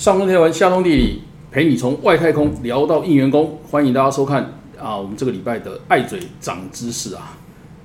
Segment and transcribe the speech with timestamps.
[0.00, 3.58] 上通天文，下通地理，陪你从外太空聊到应员工。
[3.70, 7.36] 欢迎大家收看啊，我们这个礼拜的爱嘴长知识啊。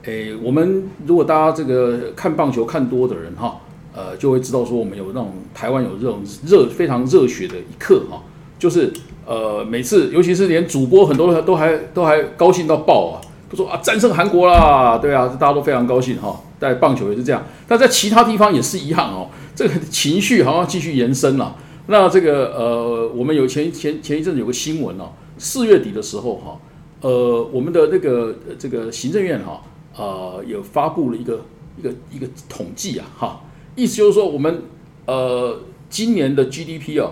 [0.04, 3.57] 诶，我们如果大家这个看棒球看多的人哈，
[3.93, 8.23] 呃，就会知道说我们有那种台湾有这种热非常热血的一刻哈，
[8.57, 8.93] 就是
[9.25, 13.20] 呃每次，尤其是连主播很多人都还都还高兴到爆啊，
[13.50, 16.39] 都说啊战胜韩国啦，对啊，大家都非常高兴哈。
[16.61, 21.54] 在棒球也是这样，但在其他地方也是一样哦，这个情绪好像继续延伸了。
[21.88, 26.60] 那这个呃，我们有前前前一阵子有个新闻哦，四月底的时候哈，
[27.02, 29.61] 呃，我们的那个这个行政院哈，
[29.96, 31.42] 呃，有发布了一个
[31.78, 33.42] 一个一个统计啊哈，
[33.75, 34.64] 意思就是说我们
[35.06, 37.11] 呃今年的 GDP 啊，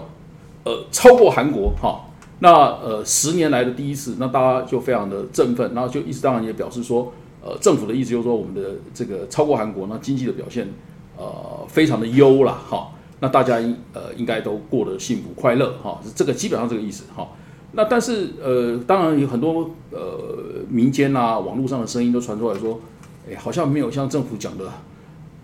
[0.64, 2.52] 呃超过韩国哈，那
[2.82, 7.14] 呃十年来的第一次，那大家就非常的振奋，然后就意思当然也表示说，
[7.44, 10.68] 呃政府的意思就是说我们的这个超过韩国，那经济的表现
[11.16, 12.90] 呃非常的优了哈。
[13.24, 17.26] 那大家应呃应该都过得幸福快乐哈，是这个基本上这个意思哈。
[17.72, 22.82] 那但是呃当然有很多呃民间啊网络上的声音都传出来说，
[23.26, 24.66] 哎好像没有像政府讲的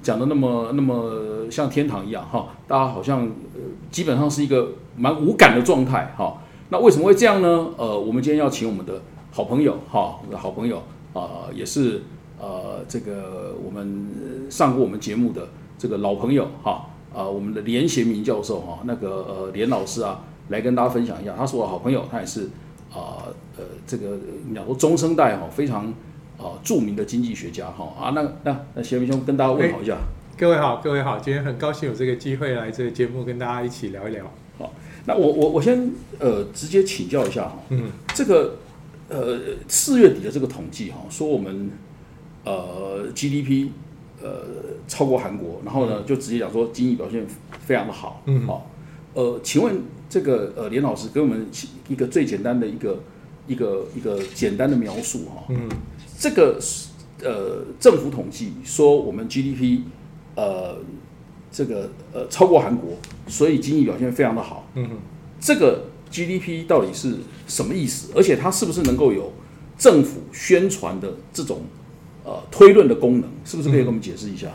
[0.03, 6.41] 讲的那么那么像天堂一样哈，大家好像呃基本上是一个蛮无感的状态哈。
[6.67, 7.47] 那为什么会这样呢？
[7.77, 10.83] 呃我们今天要请我们的好朋友哈，我的好朋友
[11.13, 12.01] 啊也是
[12.41, 16.85] 呃这个我们上过我们节目的这个老朋友哈。
[17.13, 22.43] 啊，我们的连贤明教授哈，那个呃连老师啊，来跟大家分享一下，他是我的好朋友，他也是
[22.93, 23.25] 啊
[23.57, 24.17] 呃这个
[24.53, 25.91] 讲说中生代哈，非常
[26.37, 29.97] 啊著名的经济学家哈啊，那那那贤明兄跟大家问好一下，
[30.37, 34.25] 各位好，各位好，今天很高兴有这个机会来这个节目跟大家一起聊一聊。
[34.59, 34.71] 好，
[35.05, 38.57] 那我我我先呃直接请教一下哈，嗯，这个
[39.09, 41.71] 呃四月底的这个统计哈，说我们
[42.43, 43.69] 呃 GDP。
[44.21, 44.43] 呃，
[44.87, 47.25] 超过韩国，然后呢，就直接讲说经济表现
[47.65, 48.69] 非常的好，嗯，好，
[49.13, 51.47] 呃，请问这个呃，连老师给我们
[51.87, 52.99] 一个最简单的一个
[53.47, 55.69] 一个一个简单的描述哈，嗯，
[56.17, 56.59] 这个
[57.23, 59.83] 呃政府统计说我们 GDP
[60.35, 60.77] 呃
[61.49, 62.97] 这个呃超过韩国，
[63.27, 64.89] 所以经济表现非常的好，嗯，
[65.39, 67.15] 这个 GDP 到底是
[67.47, 68.11] 什么意思？
[68.15, 69.31] 而且它是不是能够有
[69.77, 71.61] 政府宣传的这种？
[72.29, 74.49] 呃，推论的功能是不是可以给我们解释一下？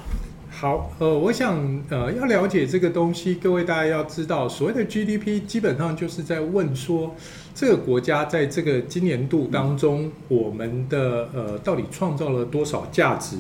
[0.48, 7.14] 好，呃，我想，呃，要了解这个东西，各位大家要知道，所谓的 GDP 基本上就是在问说。
[7.54, 13.36] 这个国家在这个今年度当中，我们的呃到底创造了多少价值？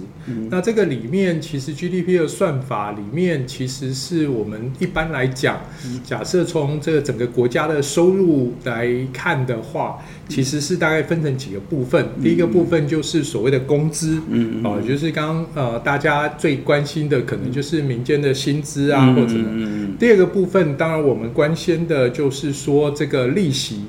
[0.48, 5.60] 那这个里面其实 GDP 的算法里面，其实是我们一般来讲，
[6.04, 9.98] 假设从这个整个国家的收入来看的话，
[10.28, 12.06] 其实是大概分成几个部分。
[12.22, 19.34] 第一个部分就是所谓的工资，嗯哦，就是刚呃大家最关心的，可能就是民间的薪资啊或者。
[19.98, 23.80] 第二个部分，当然我们关心的就是说这个利息。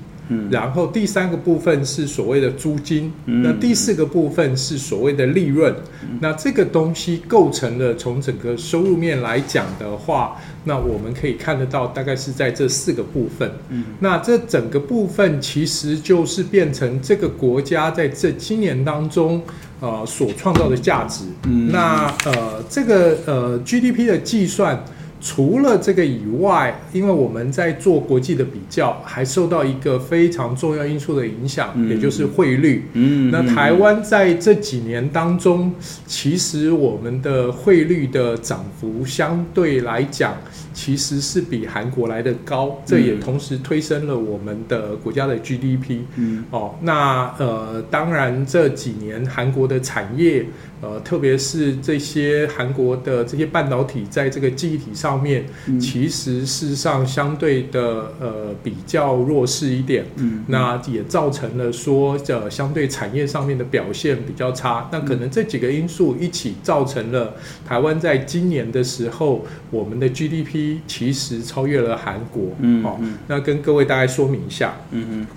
[0.49, 5.73] 然后第三个部分是所谓的租金，那第四个部分是所谓的利润。
[6.19, 13.51] 那这个东西构成了从整个收入面来讲的话，那我们可以看得到，大概是在这四个部分。
[13.99, 19.41] 那这整个部分其实就是变成这个国家在这今年当中
[19.79, 21.25] 呃所创造的价值。
[21.71, 24.83] 那呃这个呃 GDP 的计算。
[25.27, 32.85] 除了这个以外，因为我们在做国际的比较，还受到一个非常重要因素的影响，也就是汇率。
[32.93, 35.73] 嗯，那台湾在这几年当中，
[36.05, 40.35] 其实我们的汇率的涨幅相对来讲。
[40.75, 46.01] 其实是比韩国来的高，这也同时推升了我们的国家的 GDP。
[46.17, 50.45] 嗯，哦，那呃，当然这几年韩国的产业，
[50.81, 55.45] 呃，特别是这些韩国的这些半导体，在这个记忆体上面，
[55.79, 60.05] 其实事实上相对的呃比较弱势一点。
[60.17, 64.89] 嗯，那也造成了说呃相对产业上面的表现比较差。
[64.91, 67.33] 那可能这几个因素一起造成了
[67.65, 70.64] 台湾在今年的时候，我们的 GDP。
[70.87, 75.27] 其实超越了韩国，嗯，好，那跟各位大概说明一下，嗯嗯，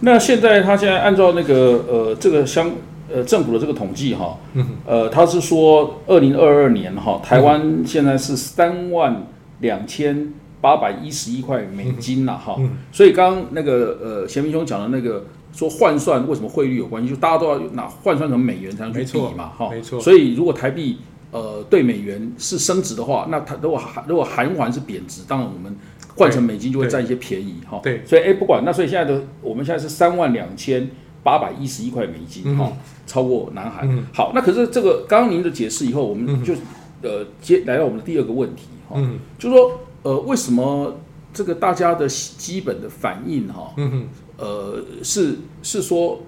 [0.00, 2.70] 那现在他现在按照那个呃这个相
[3.12, 9.26] 呃政府的这个统计哈，嗯，呃他是说二零二二年哈台湾现在是三万
[9.60, 12.56] 两千八百一十一块美金了哈，
[12.90, 20.98] 所以刚刚那个呃贤明兄讲的那个说换算为什么汇率有关系，就大家都要拿换算成美元才能去比嘛，哈，没错，所以如果台币。
[21.36, 25.76] 呃，对美元是升值的话，那它如果韩如果韩元是贬值，当然我们
[26.16, 27.78] 换成美金就会占一些便宜哈。
[27.82, 30.90] 对，所以哎，不管那，所以现在的我们现在是三万两千
[31.22, 32.72] 八百一十一块美金哈，
[33.06, 33.86] 超过南韩。
[34.14, 36.54] 好，那可是这个刚刚您的解释以后，我们就
[37.02, 38.98] 呃接来到我们的第二个问题哈，
[39.38, 40.96] 就是说呃为什么
[41.34, 46.22] 这个大家的基本的反应哈，嗯，呃，是是说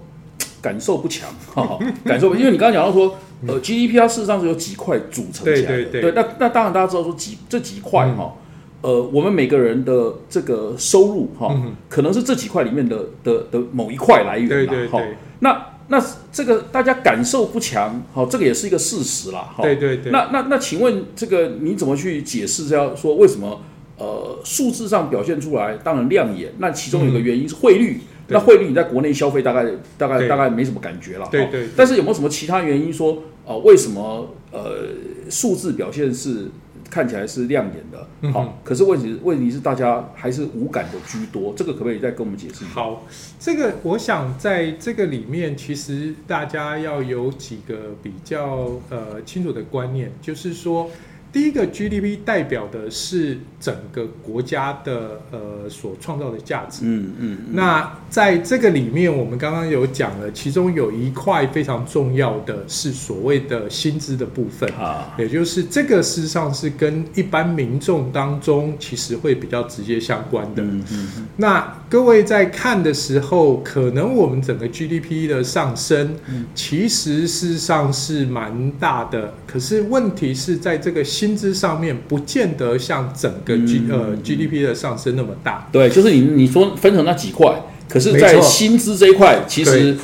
[0.61, 3.17] 感受不强，哈 哈，感受不，因为你刚刚讲到说，
[3.47, 8.33] 呃，GDP 它事实上是由几块组成起来的，对对对那那当然大家知道说几这几块哈。
[8.81, 15.01] 呃，我们每个人的这个收入哈，嗯可能是这几块里面的的的某一块来源啦哈。
[15.39, 16.01] 那那
[16.31, 19.63] 这个大家感受不强，好，这个也是一个事实啦，哈。
[19.63, 20.13] 对对对。
[20.13, 22.67] 那那那，请问这个你怎么去解释？
[22.67, 23.59] 这样说为什么
[23.97, 27.99] 呃数字上表现出来当然亮眼，那其中有个原因是汇率。
[28.29, 29.65] 那汇率你在国内消费大概
[29.97, 34.87] 大概大概没什么感觉了，哈对对对但是有没有什么其他原因说呃为什么呃
[35.29, 36.47] 数字表现是
[36.89, 38.31] 看起来是亮眼的？
[38.31, 42.73] 好、可是问题问题是大家还是无感的居多，这个可不可以再跟我们解释一下？
[42.73, 43.05] 好，
[43.39, 50.89] 这个我想在这个里面，其实大家要有几个比较呃清楚的观念，就是说，
[51.31, 56.81] 第一个 GDP 代表的是整个国家的呃所创造的价值。
[56.83, 64.67] 嗯嗯嗯那在这个里面，我们刚刚有讲了，其中有一块非常重要的是所谓的薪资的部分。
[64.73, 70.63] 啊，也就是这个事实上是跟一般民众当中其实会比较直接相关的。
[70.63, 79.33] 嗯嗯嗯那各位在看的时候，可能我们整个 GDP 的上升，嗯其实事实上是蛮大的。
[79.47, 85.67] 可是问题是在这个薪资上面，不见得像整个 G、嗯呃 GDP 的上升那么大。
[85.71, 87.59] 对，就是你你说分成那几块，
[87.89, 89.97] 可是，在薪资这一块，其实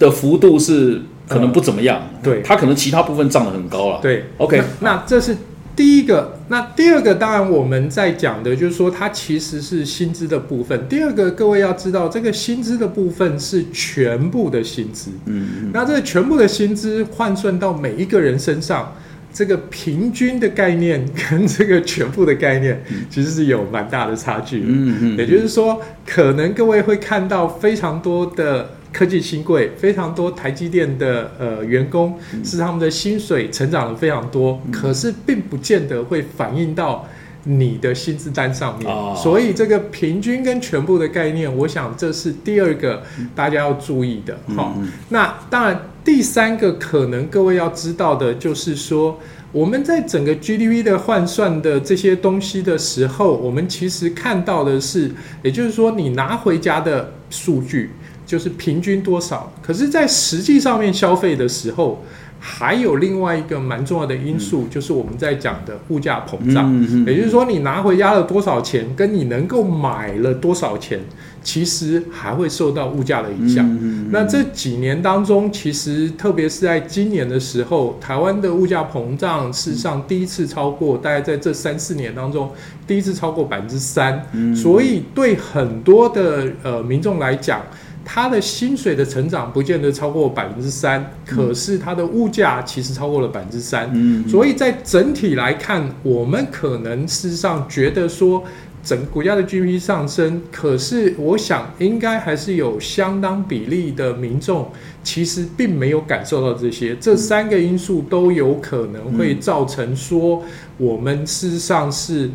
[0.00, 2.10] 的幅度是可能不怎么样。
[2.20, 4.00] 对它可能其他部分涨得很高了。
[4.02, 5.36] 对 OK 那那这是
[5.80, 6.36] 第一个。
[6.48, 10.86] 那第二个，当然我们在讲的就是说，它其实是薪资的部分。
[10.90, 15.10] 第二个，各位要知道，这个薪资的部分是全部的薪资。
[15.24, 18.94] 嗯嗯那这个全部的薪资换算到每一个人身上，
[19.32, 24.66] 这个平均的概念跟这个全部的概念其实是有蛮大的差距的。
[24.68, 37.06] 嗯嗯也就是说，可能各位会看到非常多的科技新贵，非常多台积电的呃员工，是他们的薪水成长了非常多，可是并不见得会反映到。
[37.44, 39.14] 你的薪资单上面，哦。
[39.16, 43.02] 所以这个平均跟全部的概念，我想这是第二个
[43.34, 44.38] 大家要注意的。
[44.54, 44.92] 好、嗯。
[45.08, 49.18] 那当然，第三个可能各位要知道的就是说，
[49.52, 55.10] 我们在整个 GDP 的换算的这些东西的时候，我们其实看到的是，
[55.42, 57.88] 也就是说，你拿回家的数据
[58.30, 62.00] 就是平均多少，可是，在实际上面消费的时候。
[62.42, 66.74] 还有另外一个蛮重要的因素，就是我们在讲的物价膨胀。
[66.74, 70.98] 嗯嗯也就是说，你拿回家了多少钱，跟你能够买了多少钱，
[71.42, 73.68] 其实还会受到物价的影响。
[73.68, 82.50] 嗯那这几年当中，其实特别是在今年的时候，台湾的物价膨胀事实上第一次超过，大概在这三四年当中，
[82.86, 84.26] 第一次超过百分之三。
[84.32, 87.60] 嗯所以对很多的呃民众来讲，
[88.04, 93.90] 他的薪水的成长不见得超过百分之三，可是他的物价其实超过了百分之三。
[93.92, 98.42] 嗯所以在整体来看，我们可能事实上觉得说，
[98.82, 104.70] 整个国家的 GDP 上升，可是我想应该还是有相当比例的民众
[105.04, 110.42] 其实并没有感受到这些，这三个因素都有可能会造成说，
[110.78, 112.30] 我们事实上是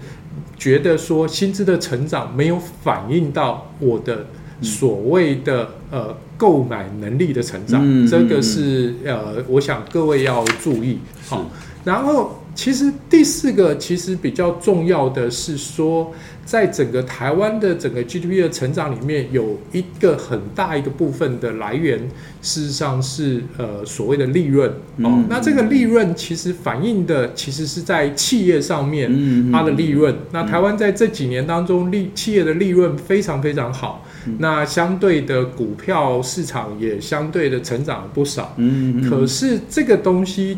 [0.58, 4.26] 觉得说薪资的成长没有反映到我的
[4.62, 11.00] 所谓的呃购买能力的成长，嗯这个是呃，我想各位要注意。
[11.28, 11.46] 好，
[11.84, 16.12] 然后其实第四个其实比较重要的是说，
[16.46, 22.00] 在整个台湾的整个 GDP 的成长里面，有一个很大一个部分的来源，
[22.42, 25.10] 事实上是呃所谓的利润哦。
[25.18, 29.10] 嗯那这个利润其实反映的其实是在企业上面。
[29.12, 30.16] 嗯它的利润。
[30.32, 34.06] 那台湾在这几年当中，利企业的利润非常非常好。
[34.28, 38.54] 嗯那相对的股票市场也相对的成长了不少。
[38.58, 40.58] 嗯可是这个东西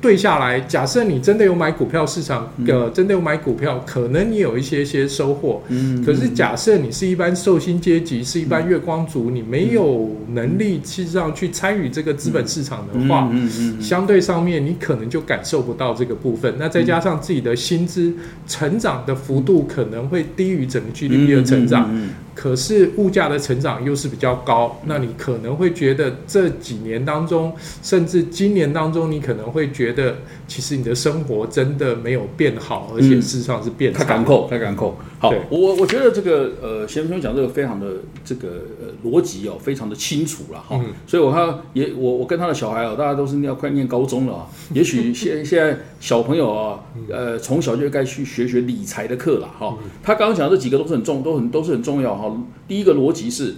[0.00, 5.60] 对下来，假设你真的有买股票市场，呃，真的有买股票，可能你有一些些收获。
[5.68, 16.54] 嗯可是假设你是一般受薪阶级，是一般月光族，你没有能力实际上去参与这个资本市场的话，嗯嗯相对上面你可能就感受不到这个部分。
[16.58, 18.14] 那再加上自己的薪资
[18.46, 27.52] 成长的幅度可能会低于整个 GDP 的成长，嗯可是物价的成长又是比较高，那你可能会觉得这几年当中，
[27.82, 33.98] 甚至今年当中，你可能会觉得其实你的生活真的没有变好，而且事实上是变差。
[33.98, 34.96] 太敢扣，太敢扣。
[35.18, 37.88] 好，我我觉得这个呃，贤兄讲这个非常的
[38.24, 38.48] 这个
[38.80, 40.76] 呃逻辑哦，非常的清楚了哈。
[40.80, 44.46] 嗯所以我看也我我跟他的小孩哦，大家都是要快念高中了啊。
[44.72, 46.78] 也许现现在小朋友啊，
[47.10, 49.76] 呃，从小就该去学学理财的课了哈。
[50.04, 52.27] 他刚刚讲的这几个都是很重，都很都是很重要哈。
[52.66, 53.54] 第一个逻辑是，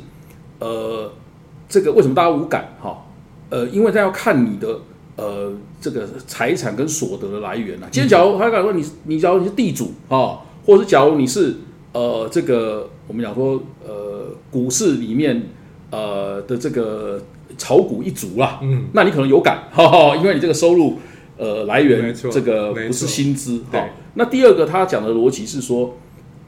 [0.58, 1.12] 呃，
[1.68, 3.04] 这个为什么大家无感哈？
[3.48, 4.80] 呃，因为他要看你的
[5.16, 7.88] 呃这个财产跟所得的来源啊。
[7.90, 11.56] 今天假如他敢说你你假如你是地主啊，或者是假如你是
[11.92, 15.48] 呃这个我们讲说呃股市里面
[15.90, 17.20] 呃的这个
[17.58, 20.98] 炒股一族啦，嗯，那你可能有感，哈哈，因为你这个收入
[21.36, 23.88] 呃来没源错这个不是薪资对哈。
[24.14, 25.96] 那第二个他讲的逻辑是说。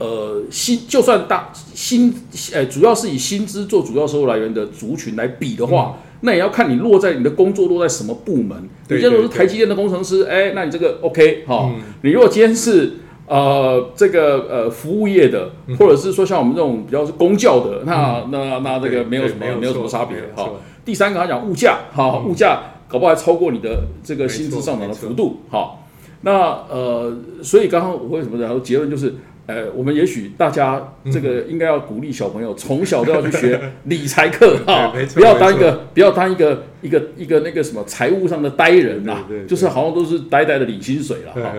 [0.02, 2.12] 呃，薪就算大薪，
[2.52, 8.68] 呃，主要是以薪资做主要收入来源的族群来比的话，那也要看你落在你的工作落在什么部门。
[8.88, 12.94] 对你今天如果是台积电的工程师，哎，那你这个 OK 哈、嗯你如果今天是
[13.28, 20.50] 呃这个呃服务业的，嗯或者是说像我们这种比较是公教的，那那那这个没有什么没有什么差别哈。
[20.84, 25.78] 第三个他讲物价，哈、嗯物价搞不好还超过你的这个薪资上涨的幅度，哈。
[26.24, 26.32] 那
[26.70, 29.12] 呃，所以刚刚我为什么然后结论就是，
[29.46, 39.48] 呃，我们也许大家这个应该要鼓励小朋友从小都要去学 理财课哈不要当一个不要当一个一个一个那个什么财务上的呆人啦对对，对。
[39.48, 41.54] 就是好像都是呆呆的领薪水了哈。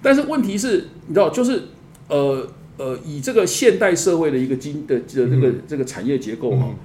[0.00, 1.62] 但是问题是，你知道，就是
[2.08, 6.76] 呃呃，以这个现代社会的一个经的的这个、这个产业结构哈，嗯。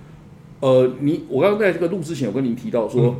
[0.61, 3.15] 呃，你我刚刚在这个录之前有跟您提到说，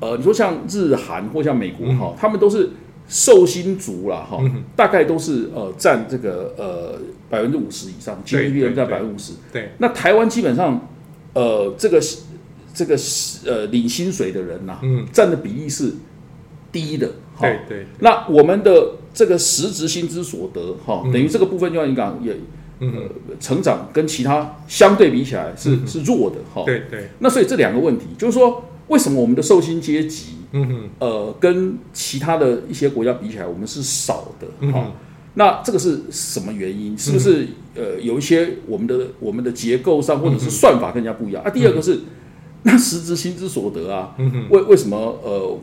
[0.00, 2.70] 呃，你说像日韩或像美国哈，他们都是
[3.08, 6.98] 受薪族啦哈，嗯大概都是呃占这个呃
[7.30, 9.32] 百分之五十以上对，GDP 对占百分之五十。
[9.52, 10.88] 对，那台湾基本上
[11.34, 12.00] 呃这个
[12.74, 12.96] 这个
[13.46, 15.92] 呃领薪水的人呐、嗯，占的比例是
[16.72, 17.08] 低的。
[17.34, 17.46] 哈。
[17.46, 21.12] 对对，那我们的这个实质薪资所得，哈、嗯。
[21.12, 22.36] 等于这个部分就像你讲，也
[22.80, 23.08] 嗯，
[23.40, 34.92] 成长跟其他相对比起来是、嗯是弱的，哈、对对，那所以这两个问题，就是说，为什么我们的受薪阶级，嗯哼，呃，跟其他的一些国家比起来，我们是少的，哈、嗯哼
[35.34, 36.96] 那这个是什么原因？
[36.96, 41.50] 是不是、呃有一些我们的我们的结构上或者是算法更加不一样、啊？
[41.50, 42.00] 第二个是，
[42.64, 45.58] 那实质薪资所得啊，嗯哼，为为什么呃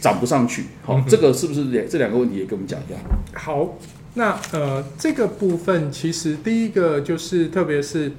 [0.00, 0.64] 涨不上去？
[0.82, 2.98] 好、嗯这个是不是两这两个问题也跟我们讲一下？
[3.38, 3.78] 好，
[4.14, 8.10] 那呃，这个部分其实第一个就是，特别是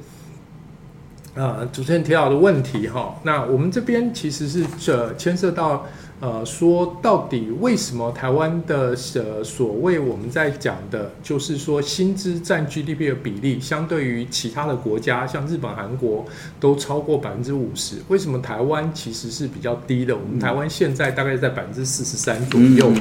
[1.34, 5.88] 呃主持人提到的问题哈，那我们这边其实是这牵涉到
[6.20, 16.26] 呃说到底为什么台湾的呃所谓我们在讲的，就是说薪资占 GDP 的比例，相对于其他的国家，像日本、韩国
[16.60, 20.16] 都超过百分之五十，为什么台湾其实是比较低的？
[20.16, 22.92] 我们台湾现在大概在百分之四十三左右。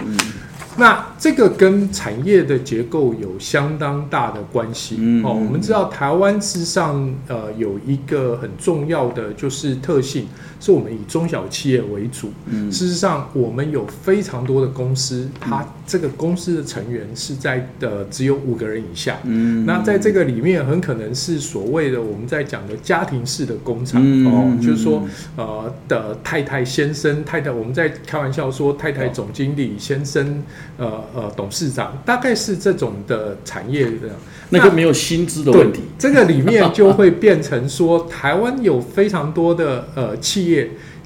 [0.76, 5.34] 那这个跟产业的结构有相当大的关系、嗯哦。
[5.34, 10.26] 我们知道台湾事实上呃有一个很重要的就是特性，
[10.60, 12.30] 是我们以中小企业为主。
[12.46, 19.18] 嗯事实上，我们有非常多的公司，它这个公司的成员是在的只有五个人以下。
[19.24, 25.02] 嗯那在这个里面，很可能是所谓的我们在讲的家庭式的工厂、嗯哦，就是说
[25.36, 30.42] 呃的太太先生太太，我们在开玩笑说太太总经理先生
[30.76, 34.10] 呃呃董事长，大概是这种的产业的。
[34.52, 35.80] 那就没有薪资的问题。
[35.96, 40.49] 这个里面就会变成说， 台湾有非常多的呃企业，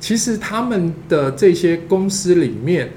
[0.00, 2.90] 其实他们的这些公司里面，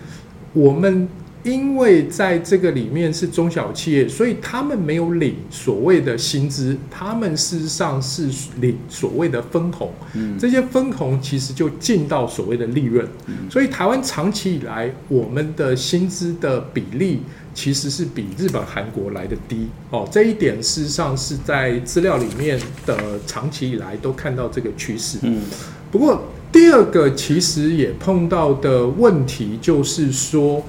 [0.53, 1.07] 我们
[1.43, 9.93] 因为在这个里面是中小企业，所以他们没有领所谓的薪资，他们事实上是领所谓的分红。
[10.13, 13.07] 嗯这些分红其实就进到所谓的利润，
[13.49, 17.21] 所以台湾长期以来我们的薪资的比例
[17.53, 20.05] 其实是比日本、韩国来的低哦。
[20.11, 25.19] 这一点事实上是在资料里面的长期以来都看到这个趋势。
[25.21, 25.41] 嗯
[25.89, 30.63] 不过第二个其实也碰到的问题就是说，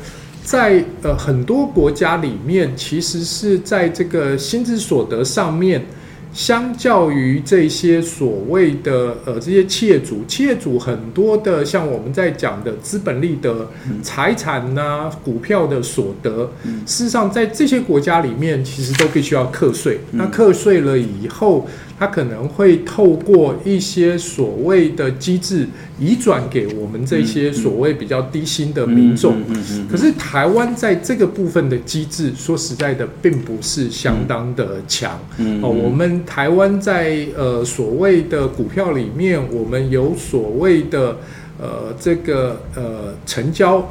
[0.45, 5.85] 在呃很多国家里面，其实是在这个薪资所得上面。
[6.31, 13.69] 相较于这些所谓的呃这些企业主，企业主很多的像我们在讲的资本利得、
[14.03, 16.53] 财产呐、股票的所得，
[16.87, 20.01] 事实上在这些国家里面，其实都必须要课税。
[20.13, 21.67] 那课税了以后，
[21.99, 25.67] 它可能会透过一些所谓的机制
[25.99, 29.37] 移转给我们这些所谓比较低薪的民众。
[29.91, 35.19] 可是台湾在这个部分的机制，说实在的，并不是相当的强。
[35.61, 41.17] 我们台湾在呃所谓的股票里面，我们有所谓的
[41.61, 43.85] 呃这个呃成交，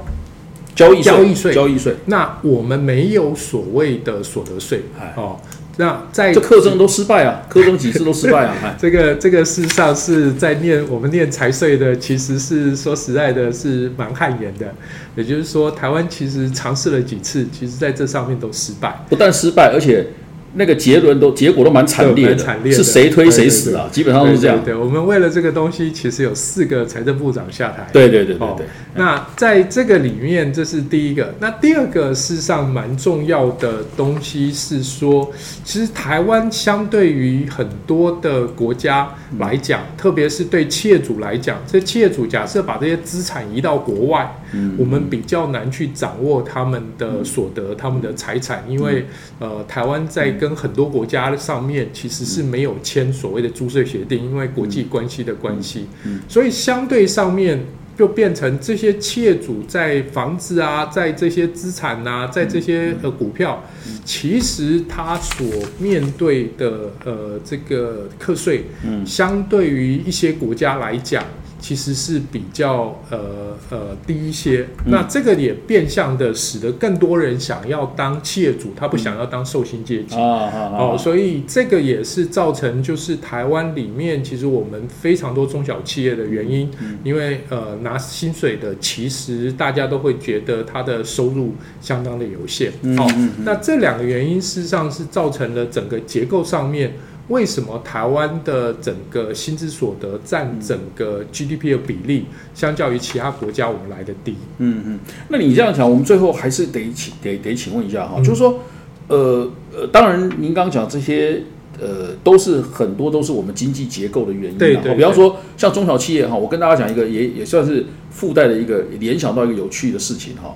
[0.74, 5.38] 交易交易税交易税，那我们没有所谓的所得税哎哦。
[5.78, 14.74] 那在这课中都失败啊， 课中几次都失败啊， 哎，这个这个事实上是在念我们念财税的，其实是说实在的，是蛮汗颜的。
[15.16, 19.04] 也就是说，台湾其实尝试了几次，其实在这上面都失败。
[19.10, 20.06] 不但失败，而且
[20.54, 24.60] 那个结论都结果都蛮惨烈的，烈的是谁推谁死啊，基本上都是这样。
[24.64, 27.88] 对我们为了这个东西，其实有四个财政部长下台。
[27.94, 31.34] 对对对对哦对，那在这个里面，这是第一个。
[31.40, 35.32] 那第二个，事实上蛮重要的东西是说，
[35.64, 44.76] 其实台湾相对于很多的国家来讲，特别是对企业主来讲，这企业主假设把这些资产移到国外，嗯。
[44.78, 49.06] 我们比较难去掌握他们的所得、他们的财产，因为
[49.40, 56.20] 呃，台湾在跟很多国家上面其实是没有签所谓的租税协定，因为国际关系的关系，嗯。
[56.28, 57.60] 所以相对上面
[57.98, 63.64] 就变成这些企业主在房子啊，在这些资产啊，在这些呃股票，
[64.06, 65.48] 其实他所
[65.80, 69.06] 面对的呃这个课税，嗯。
[69.06, 71.24] 相对于一些国家来讲，
[71.60, 74.68] 其实是比较呃呃低一些。
[74.86, 80.16] 嗯那这个也变相的使得更多人想要当企业主，他不想要当受薪阶级。
[80.16, 92.72] 哦，所以这个也是造成就是台湾里面其实我们非常多中小企业的原因，嗯因为呃拿薪水的其实大家都会觉得他的收入相当的有限。
[92.84, 96.94] 嗯哦，嗯嗯那这两个原因事实上是造成了整个结构上面。
[97.30, 104.36] 为什么台湾的整个薪资所得占整个 GDP 的比例，相较于其他国家我们来的低？
[104.60, 108.60] 嗯嗯，那你这样讲，我们最后还是得请得得请问一下哈，嗯就是说，
[109.08, 111.42] 呃呃，当然您刚刚讲这些。
[111.80, 114.58] 呃，都是很多都是我们经济结构的原因啊。
[114.58, 120.56] 对对比方说像中小企业哈，我跟大家讲一个也也算是附带的一个联想到一个有趣的事情哈。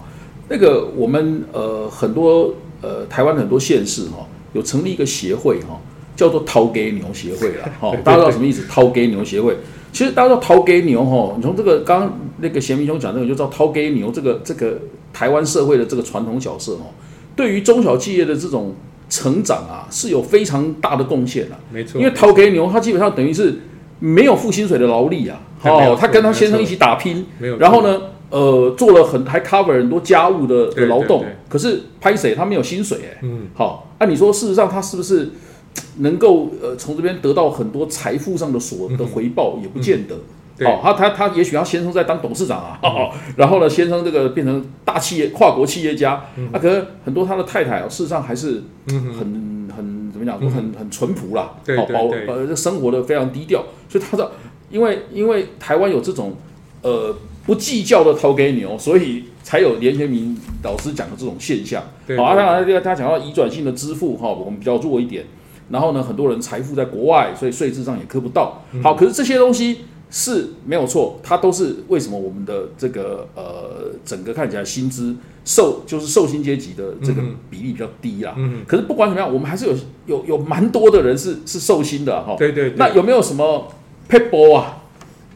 [0.49, 2.51] 那个我们呃很多
[2.81, 5.79] 呃台湾很多县市哈有成立一个协会哈，
[6.21, 7.67] 叫做掏给牛协会了。
[7.81, 8.67] 哈，大家知道什么意思？
[8.69, 9.57] 掏给牛协会。
[9.91, 14.77] 其实大家知道掏给牛哈，你从这个刚刚那个贤明兄讲这个，就知道掏给牛这个这个
[15.11, 16.85] 台湾社会的这个传统角色哈，
[17.35, 18.75] 对于中小企业的这种
[19.09, 21.55] 成长啊是有非常大的贡献的。
[21.71, 23.59] 没错，因为掏给牛，他基本上等于是
[23.99, 35.29] 没有付薪水的劳力啊，哦，他跟他先生一起打拼，没有，然后呢，呃，做了很还 cover 很多家务的劳动对对，可是拍谁他没有薪水哎，嗯，好，按、你说事实上他是不是
[35.97, 40.15] 能够呃从这边得到很多财富上的所的回报，也不见得。
[40.15, 40.19] 嗯。
[40.57, 40.67] 对。
[40.67, 46.13] 好、他他他也许他先生在当董事长啊，哦，然后呢，先生这个变成大企业跨国企业家，
[46.51, 54.31] 啊，可是很多他的太太哦，事实上还是嗯，很很怎么讲，都很很淳朴啦，对好保呃生活的非常低调，所以他的
[54.69, 56.33] 因为因为台湾有这种
[56.83, 61.81] 呃不计较的掏给牛，所以才有连学明老师讲的这种现象。
[62.17, 65.25] 好，然这个他讲到移转性的支付哈，我们比较弱一点，
[65.71, 68.63] 然后呢，很多人财富在国外，所以税制上也磕不到。
[68.73, 78.33] 嗯好，可是这些东西是没有错，它都是为什么我们的这个呃整个看起来薪资受就是受薪阶级的这个嗯比例比较低啦。
[78.37, 82.35] 嗯，可是不管怎么样，我们还是有有有蛮多的人是是受薪的哈。
[82.37, 83.67] 对对对，那有没有什么
[84.09, 84.83] p a p e 啊，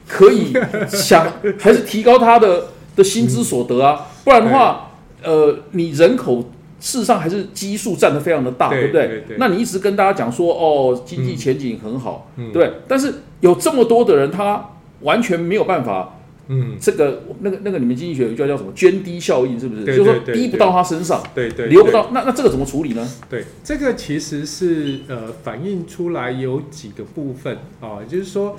[0.08, 0.54] 可以
[0.90, 4.08] 想还是提高他的的薪资所得啊？
[4.26, 4.92] 不然的话，
[5.24, 6.44] 呃，你人口
[6.86, 9.24] 事实上还是基数占的非常的大，对不对？
[9.40, 12.74] 那你一直跟大家讲说，哦，经济前景很好，嗯对对？
[12.88, 14.70] 但是有这么多的人，他
[15.02, 19.84] 完全没有办法，嗯，这个那个那个，你们经济学有一句话叫什么涓滴效应，是不是？
[19.84, 23.12] 对就是说滴不到他身上，对对，对流不到，那那这个怎么处理呢？
[23.28, 28.56] 对，这个其实是呃反映出来有几个部分啊，也就是说，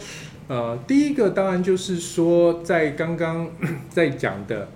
[0.49, 3.49] 呃，第一个当然就是说，在刚刚
[3.89, 4.69] 在讲的，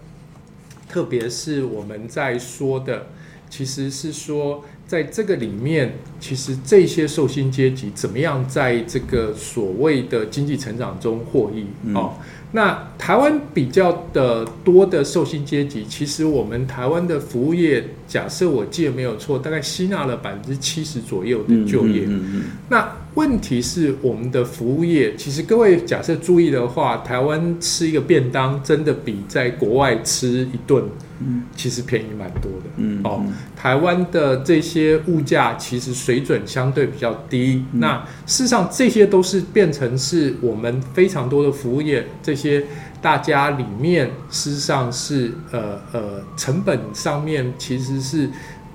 [0.88, 3.06] 特别是我们在说的，
[3.50, 12.14] 其实是说，在这个里面，其实这些受薪阶级怎么样在这个所谓的经济成长中获益嗯哦。
[12.52, 22.04] 那台湾比较的多的受薪阶级，其实我们台湾的服务业，假设我记得没有错，大概吸纳了百分之七十左右的就业。
[22.06, 30.84] 嗯嗯那问题是，我们的服务业，其实各位假设注意的话，台湾吃一个便当，真的比在国外吃一顿，
[31.20, 32.70] 嗯其实便宜蛮多的。
[32.76, 33.24] 嗯哦，
[33.56, 37.96] 台湾的这些物价其实水准相对比较低，嗯那
[38.26, 42.64] 事实上这些都是变成是我们非常多的服务业这些
[43.02, 48.30] 大家里面，事实上是呃呃成本上面其实是。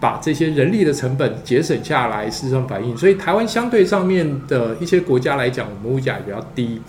[0.06, 6.80] 把这些人力的成本节省下来，事实上反映，所以台湾相对上面的一些国家来讲，我们物价也比较低。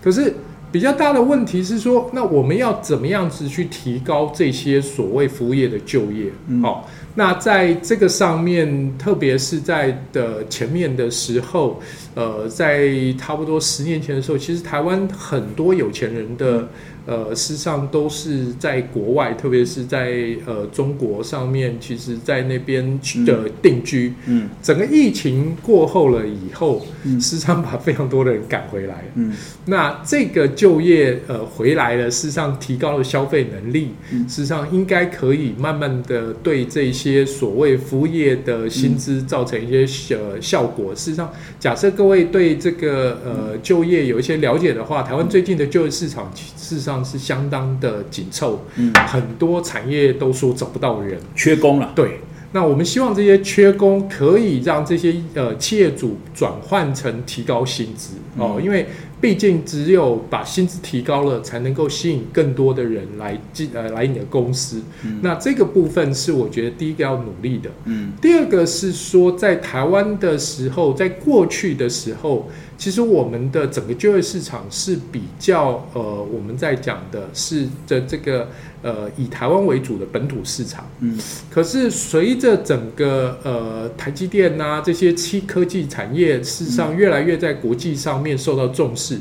[0.00, 0.32] 可是
[0.70, 6.30] 比较大的问题是说，那我们要怎么样子去提高这些所谓服务业的就业？
[6.46, 11.80] 嗯好、那在这个上面，特别是在的前面的时候，
[12.14, 16.68] 呃，在差不多十年前的时候，其实台湾很多有钱人的。
[17.06, 20.12] 呃，事实上都是在国外，特别是在
[20.46, 24.12] 呃中国上面，其实在那边的定居。
[24.26, 29.02] 嗯，整个疫情过后了以后，事实上把非常多的人赶回来。
[29.14, 33.88] 嗯，那这个就业呃回来了，事实上提高了消费能力，
[34.28, 40.94] 事实上应该可以慢慢的对这些所谓服务业的薪资造成一些呃效果。
[40.94, 47.00] 事实上，假设各位对这个呃就业有一些了解的话，台湾最近的就业市场事实上。
[47.02, 51.92] 是相当的紧凑，嗯，很多产业都说找不到人，缺工了。
[51.96, 52.20] 对，
[52.52, 58.86] 那我们希望这些缺工可以让这些呃企业主转换成提高薪资哦，因为。
[59.20, 64.80] 毕竟只有把薪资提高了，才能够吸引更多的人来进呃来你的公司。
[65.20, 67.70] 那这个部分是我觉得第一个要努力的。
[67.84, 72.48] 嗯，第二个是说在台湾的时候，在过去的时候，
[72.80, 78.48] 其实我们的整个就业市场是比较呃我们在讲的是的这个。
[78.82, 81.14] 呃，以台湾为主的本土市场，嗯，
[81.50, 89.18] 可是随着整个呃台积电呐这些七科技产业，事实上越来越在国际上面受到重视。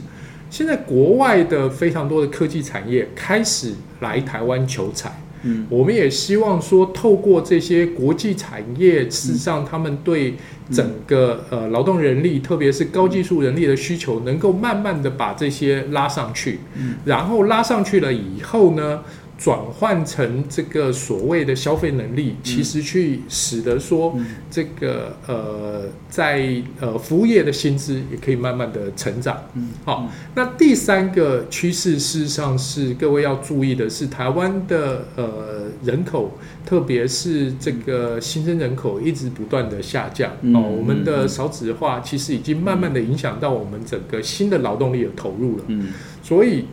[0.49, 10.35] 现在国外的非常多的科技产业开始来台湾求财，嗯，我们也希望说透过这些国际产业，事实上他们对
[10.71, 19.01] 整个呃劳动人力，特别是高技术人力的需求，能够慢慢的把这些拉上去，嗯，然后拉上去了以后呢？
[19.39, 24.13] 转换成这个所谓的消费能力，其实去使得说
[24.51, 29.41] 这个呃，在呃服务业的薪资也可以慢慢的成长。
[29.53, 40.29] 嗯，好，那第三个趋势事实上是各位要注意的是，台湾的呃人口，特别是这个新生人口一直不断的下降。
[40.53, 45.63] 哦，我们的少子化其实已经慢慢的影响到我们整个新的劳动力的投入了。
[45.67, 46.65] 嗯，所以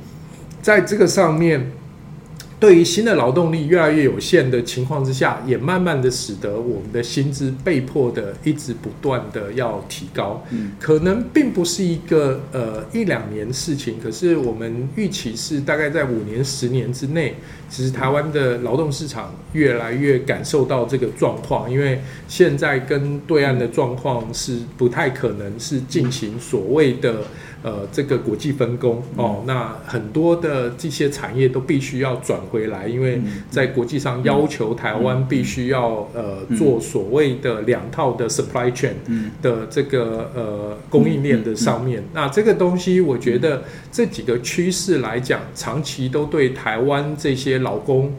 [0.60, 1.70] 在这个上面。
[2.58, 10.42] 对于新的劳动力越来越有限的情况之下，也慢慢的使得我们的薪资被迫的一直不断的要提高。
[10.50, 17.34] 嗯，可能并不是一个呃一两年事情，可是我们预期是大概在五年、十年之内，
[17.68, 27.24] 其实台湾的劳动市场越来越感受到这个状况，因为现在跟对岸的状况是不太可能是进行所谓的。
[27.62, 38.92] 呃，这个国际分工哦，那很多的这些产业都必须要转回来，因为在国际上要求台湾必须要呃做所谓的两套的 supply chain
[39.42, 42.04] 的这个呃供应链的上面。
[42.12, 48.14] 那这个东西，我觉得这几个趋势来讲，长期都对台湾这些劳工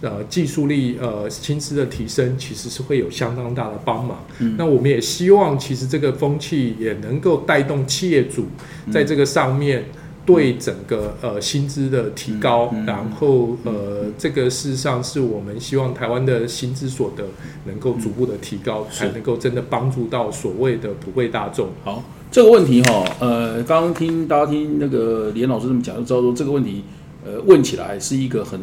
[0.00, 4.24] 呃技术力呃薪资的提升，其实是会有相当大的帮忙。
[4.56, 8.46] 那我们也希望，其实这个风气也能够带动企业主。
[8.90, 9.84] 在这个上面，
[10.24, 17.24] 对整个呃薪资的提高，然后呃这个事实上是我们希望台湾的薪资所得
[17.66, 21.70] 能够逐步的提高，才能够真的帮助到所谓的普惠大众。
[21.84, 26.84] 好，这个问题哈，呃，刚刚听大家听那个连老师这么讲，就知道说这个问题，
[27.24, 28.60] 呃，问起来是一个很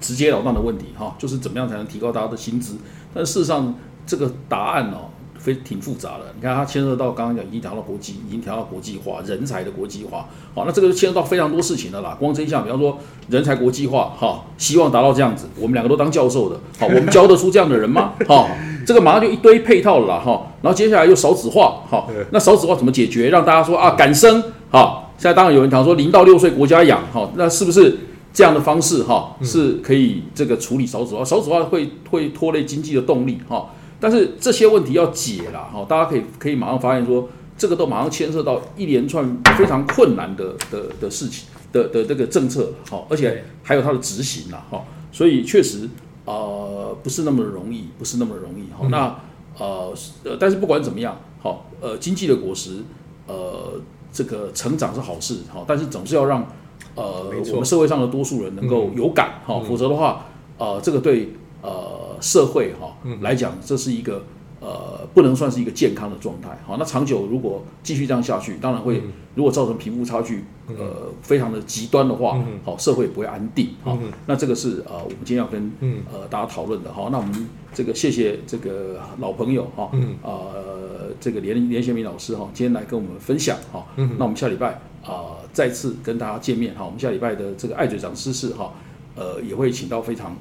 [0.00, 2.76] 直截了当的问题哈，就是怎么样才能提高大家的薪资？
[3.12, 3.74] 但事实上
[4.06, 5.10] 这个答案哦。
[5.38, 12.16] 非挺复杂的，你看它牵涉到刚刚讲已经调到国际，已经调到国际化，人才的国际化，好，那这个就牵涉到非常多事情的啦。
[12.18, 12.98] 光这一项，比方说
[13.28, 18.12] 人才国际化，哈，希望达到这样子，我们两个都当教授的，好，我们教得出这样的人吗？
[18.26, 18.48] 哈，
[18.84, 23.28] 这个马上就一堆配套了啦，哈，然后接下来又少子化，好，那少子化怎么解决？
[23.30, 27.96] 让大家说啊，敢生，好，现在当然有人讲说零到六岁国家养，哈，那是不是
[28.32, 31.24] 这样的方式，哈，是可以这个处理少子化？
[31.24, 33.66] 少子化会会拖累经济的动力，哈。
[34.00, 45.88] 但是这些问题要解了哈，大家可以可以马上发现说，这个都马上牵涉到一连串非常困难的的的事情的的这个政策哈，而且还有它的执行了哈，所以确实
[46.24, 48.86] 呃不是那么容易，不是那么容易哈。
[48.88, 49.16] 那
[49.58, 52.84] 呃呃，但是不管怎么样好，呃经济的果实
[53.26, 53.80] 呃
[54.12, 56.46] 这个成长是好事哈，但是总是要让
[56.94, 61.32] 呃我们社会上的多数人能够有感哈，否则的话呃这个对
[61.62, 62.07] 呃。
[62.20, 64.24] 社会哈来讲，这是一个
[64.60, 66.58] 呃不能算是一个健康的状态。
[66.66, 69.02] 好，那长久如果继续这样下去，当然会
[69.34, 73.70] 如果造成贫富差距呃非常的极端的话，好社会不会安定。
[73.82, 75.72] 好，那这个是呃我们今天要跟
[76.12, 76.92] 呃大家讨论的。
[76.92, 79.90] 好，那我们这个谢谢这个老朋友哈，
[80.22, 83.86] 呃这个连连贤明老师哈，今天来跟我们分享哈。
[83.96, 86.84] 那我们下礼拜啊再次跟大家见面哈。
[86.84, 88.72] 我们下礼拜的这个爱嘴长知识哈，
[89.14, 90.36] 呃也会请到非常。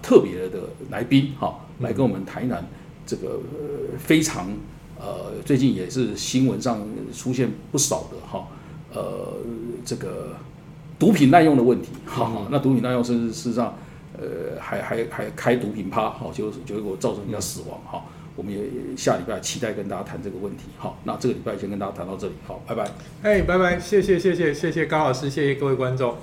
[0.00, 2.66] 呃特别的来宾哈，来跟我们台南
[3.06, 4.50] 这个、呃、非常
[4.98, 6.80] 呃最近也是新闻上
[7.12, 8.46] 出现不少的哈
[8.92, 9.34] 呃
[9.84, 10.36] 这个
[10.98, 13.76] 毒品滥用的问题哈、那毒品滥用甚至事实上
[14.18, 18.04] 呃还还还开毒品趴哈，就结果造成人家死亡哈。
[18.36, 18.60] 我们也
[18.96, 20.64] 下礼拜期待跟大家谈这个问题。
[20.78, 22.32] 好，那这个礼拜先跟大家谈到这里。
[22.46, 22.88] 好，拜拜。
[23.22, 26.16] 哎，拜拜，谢谢谢谢谢谢高老师，谢谢各位观众。